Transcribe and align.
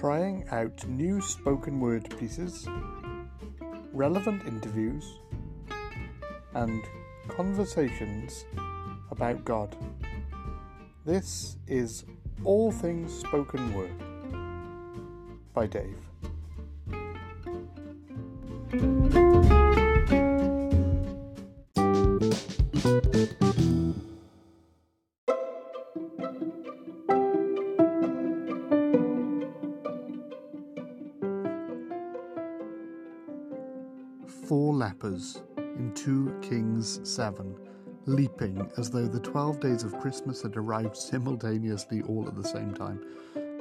trying 0.00 0.42
out 0.50 0.88
new 0.88 1.20
spoken 1.20 1.78
word 1.78 2.08
pieces, 2.18 2.66
relevant 3.92 4.42
interviews, 4.46 5.18
and 6.54 6.82
conversations 7.28 8.46
about 9.10 9.44
God. 9.44 9.76
This 11.04 11.58
is 11.66 12.06
All 12.44 12.72
Things 12.72 13.12
Spoken 13.12 13.74
Word 13.74 13.92
by 15.52 15.66
Dave. 15.66 15.98
Four 34.50 34.74
lepers 34.74 35.44
in 35.56 35.92
2 35.94 36.40
Kings 36.42 36.98
7, 37.08 37.54
leaping 38.06 38.68
as 38.78 38.90
though 38.90 39.06
the 39.06 39.20
12 39.20 39.60
days 39.60 39.84
of 39.84 39.96
Christmas 40.00 40.42
had 40.42 40.56
arrived 40.56 40.96
simultaneously 40.96 42.02
all 42.02 42.26
at 42.26 42.34
the 42.34 42.42
same 42.42 42.74
time. 42.74 43.00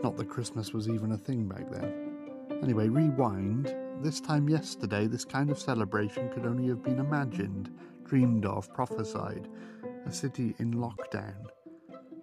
Not 0.01 0.17
that 0.17 0.29
Christmas 0.29 0.73
was 0.73 0.89
even 0.89 1.11
a 1.11 1.17
thing 1.19 1.47
back 1.47 1.69
then. 1.69 2.17
Anyway, 2.63 2.89
rewind. 2.89 3.71
This 4.01 4.19
time 4.19 4.49
yesterday, 4.49 5.05
this 5.05 5.25
kind 5.25 5.51
of 5.51 5.59
celebration 5.59 6.27
could 6.33 6.47
only 6.47 6.67
have 6.69 6.81
been 6.81 6.97
imagined, 6.97 7.69
dreamed 8.03 8.47
of, 8.47 8.73
prophesied. 8.73 9.47
A 10.07 10.11
city 10.11 10.55
in 10.57 10.73
lockdown. 10.73 11.35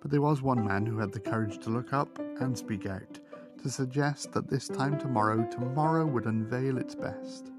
But 0.03 0.11
there 0.11 0.23
was 0.23 0.43
one 0.43 0.67
man 0.67 0.85
who 0.85 0.99
had 0.99 1.13
the 1.13 1.21
courage 1.21 1.61
to 1.61 1.71
look 1.71 1.93
up 1.93 2.19
and 2.41 2.59
speak 2.59 2.87
out, 2.87 3.21
to 3.63 3.71
suggest 3.71 4.33
that 4.33 4.51
this 4.51 4.67
time 4.67 4.99
tomorrow, 4.99 5.49
tomorrow 5.53 6.05
would 6.05 6.27
unveil 6.27 6.79
its 6.79 6.97
best. 6.97 7.53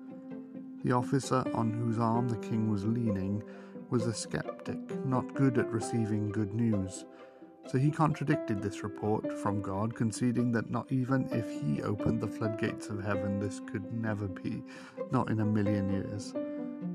The 0.84 0.92
officer 0.92 1.44
on 1.54 1.72
whose 1.72 2.00
arm 2.00 2.30
the 2.30 2.38
king 2.38 2.70
was 2.70 2.86
leaning 2.86 3.44
was 3.90 4.06
a 4.06 4.14
skeptic, 4.14 4.78
not 5.06 5.34
good 5.34 5.58
at 5.58 5.72
receiving 5.72 6.30
good 6.30 6.54
news. 6.54 7.06
So 7.68 7.78
he 7.78 7.92
contradicted 7.92 8.62
this 8.62 8.84
report 8.84 9.32
from 9.40 9.62
God, 9.62 9.96
conceding 9.96 10.52
that 10.54 10.70
not 10.70 10.90
even 10.92 11.28
if 11.32 11.50
he 11.50 11.82
opened 11.82 12.22
the 12.22 12.28
floodgates 12.28 12.90
of 12.90 13.04
heaven, 13.04 13.40
this 13.40 13.60
could 13.72 13.92
never 13.92 14.28
be, 14.28 14.64
not 15.12 15.30
in 15.30 15.42
a 15.42 15.46
million 15.46 15.90
years. 15.90 16.34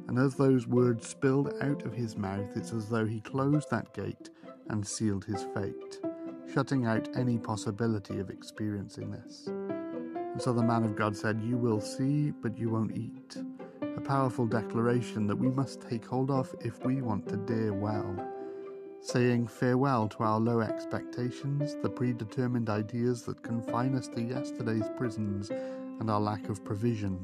And 0.09 0.19
as 0.19 0.35
those 0.35 0.67
words 0.67 1.07
spilled 1.07 1.53
out 1.61 1.85
of 1.85 1.93
his 1.93 2.17
mouth, 2.17 2.57
it's 2.57 2.73
as 2.73 2.89
though 2.89 3.07
he 3.07 3.21
closed 3.21 3.69
that 3.71 3.93
gate 3.93 4.31
and 4.69 4.87
sealed 4.87 5.25
his 5.25 5.45
fate, 5.55 6.01
shutting 6.53 6.87
out 6.87 7.09
any 7.17 7.37
possibility 7.37 8.19
of 8.19 8.31
experiencing 8.31 9.11
this. 9.11 9.49
And 9.49 10.41
so 10.41 10.53
the 10.55 10.63
man 10.63 10.85
of 10.85 10.97
God 10.97 11.15
said, 11.15 11.43
You 11.43 11.59
will 11.59 11.81
see, 11.81 12.31
but 12.31 12.57
you 12.57 12.71
won't 12.71 12.97
eat. 12.97 13.37
A 13.97 14.01
powerful 14.01 14.47
declaration 14.47 15.27
that 15.27 15.37
we 15.37 15.49
must 15.49 15.83
take 15.83 16.07
hold 16.07 16.31
of 16.31 16.55
if 16.61 16.85
we 16.85 17.03
want 17.03 17.29
to 17.29 17.37
dare 17.37 17.75
well. 17.75 18.17
Saying 19.01 19.49
farewell 19.49 20.09
to 20.09 20.23
our 20.23 20.41
low 20.41 20.61
expectations, 20.61 21.77
the 21.83 21.91
predetermined 21.91 22.71
ideas 22.71 23.23
that 23.25 23.43
confine 23.43 23.95
us 23.95 24.09
to 24.09 24.23
yesterday's 24.23 24.89
prisons, 24.97 25.51
and 25.51 26.11
our 26.11 26.21
lack 26.21 26.49
of 26.49 26.65
provision. 26.65 27.19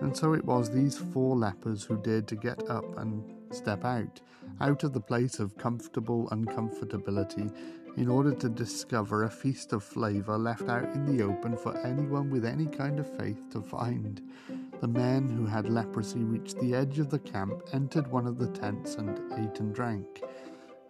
And 0.00 0.16
so 0.16 0.32
it 0.32 0.44
was 0.44 0.70
these 0.70 0.96
four 0.96 1.36
lepers 1.36 1.84
who 1.84 1.96
dared 1.96 2.28
to 2.28 2.36
get 2.36 2.68
up 2.70 2.98
and 2.98 3.24
step 3.50 3.84
out, 3.84 4.20
out 4.60 4.84
of 4.84 4.92
the 4.92 5.00
place 5.00 5.38
of 5.38 5.56
comfortable 5.56 6.28
uncomfortability, 6.30 7.50
in 7.96 8.08
order 8.08 8.34
to 8.34 8.48
discover 8.48 9.24
a 9.24 9.30
feast 9.30 9.72
of 9.72 9.82
flavour 9.82 10.36
left 10.36 10.68
out 10.68 10.92
in 10.94 11.04
the 11.06 11.22
open 11.22 11.56
for 11.56 11.76
anyone 11.78 12.28
with 12.28 12.44
any 12.44 12.66
kind 12.66 12.98
of 12.98 13.18
faith 13.18 13.38
to 13.50 13.62
find. 13.62 14.20
The 14.80 14.88
men 14.88 15.28
who 15.28 15.46
had 15.46 15.68
leprosy 15.68 16.24
reached 16.24 16.58
the 16.58 16.74
edge 16.74 16.98
of 16.98 17.10
the 17.10 17.18
camp, 17.18 17.62
entered 17.72 18.06
one 18.06 18.26
of 18.26 18.38
the 18.38 18.48
tents, 18.48 18.96
and 18.96 19.18
ate 19.32 19.60
and 19.60 19.74
drank. 19.74 20.22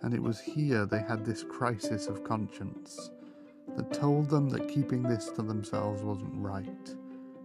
And 0.02 0.12
it 0.12 0.22
was 0.22 0.40
here 0.40 0.84
they 0.84 1.00
had 1.00 1.24
this 1.24 1.42
crisis 1.42 2.06
of 2.06 2.24
conscience 2.24 3.10
that 3.76 3.92
told 3.92 4.28
them 4.28 4.48
that 4.50 4.68
keeping 4.68 5.02
this 5.02 5.28
to 5.30 5.42
themselves 5.42 6.02
wasn't 6.02 6.34
right. 6.36 6.94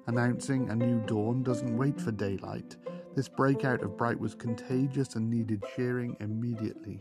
Announcing 0.08 0.70
a 0.70 0.76
new 0.76 1.00
dawn 1.06 1.44
doesn't 1.44 1.78
wait 1.78 2.02
for 2.02 2.12
daylight. 2.12 2.76
This 3.16 3.28
breakout 3.28 3.84
of 3.84 3.98
bright 3.98 4.20
was 4.20 4.34
contagious 4.34 5.16
and 5.16 5.30
needed 5.30 5.64
sharing 5.76 6.18
immediately. 6.20 7.00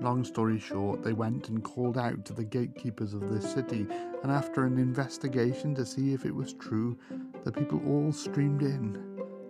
Long 0.00 0.24
story 0.24 0.58
short, 0.58 1.02
they 1.02 1.12
went 1.12 1.48
and 1.48 1.62
called 1.62 1.96
out 1.96 2.24
to 2.26 2.32
the 2.32 2.44
gatekeepers 2.44 3.14
of 3.14 3.32
this 3.32 3.52
city, 3.52 3.86
and 4.22 4.30
after 4.30 4.64
an 4.64 4.78
investigation 4.78 5.74
to 5.74 5.86
see 5.86 6.12
if 6.12 6.24
it 6.24 6.34
was 6.34 6.52
true, 6.54 6.98
the 7.44 7.52
people 7.52 7.80
all 7.86 8.10
streamed 8.10 8.62
in, 8.62 8.98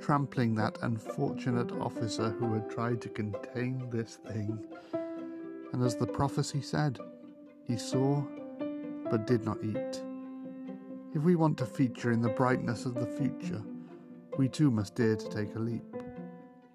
trampling 0.01 0.55
that 0.57 0.79
unfortunate 0.83 1.71
officer 1.73 2.31
who 2.31 2.53
had 2.53 2.69
tried 2.69 3.01
to 3.01 3.09
contain 3.09 3.89
this 3.91 4.17
thing. 4.17 4.59
And 5.73 5.83
as 5.83 5.97
the 5.97 6.07
prophecy 6.07 6.61
said, 6.61 6.99
he 7.67 7.77
saw 7.77 8.23
but 9.11 9.27
did 9.27 9.45
not 9.45 9.59
eat. 9.63 10.03
If 11.15 11.23
we 11.23 11.37
want 11.37 11.57
to 11.59 11.67
feature 11.67 12.11
in 12.11 12.21
the 12.21 12.31
brightness 12.31 12.85
of 12.85 12.95
the 12.95 13.07
future, 13.07 13.63
we 14.37 14.49
too 14.49 14.71
must 14.71 14.97
dare 14.97 15.15
to 15.15 15.29
take 15.29 15.55
a 15.55 15.61
leap. 15.61 15.85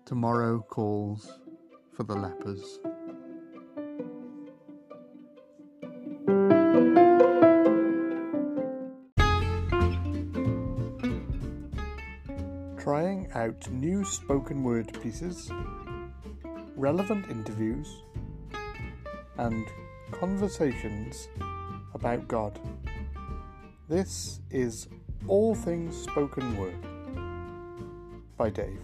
Tomorrow 0.05 0.65
calls 0.69 1.39
for 1.93 2.03
the 2.03 2.15
lepers. 2.15 2.79
Trying 12.89 13.29
out 13.35 13.69
new 13.69 14.03
spoken 14.03 14.63
word 14.63 14.99
pieces, 15.03 15.51
relevant 16.75 17.29
interviews, 17.29 18.01
and 19.37 19.67
conversations 20.11 21.29
about 21.93 22.27
God. 22.27 22.59
This 23.87 24.39
is 24.49 24.87
All 25.27 25.53
Things 25.53 25.95
Spoken 26.01 26.57
Word 26.57 26.83
by 28.37 28.49
Dave. 28.49 28.81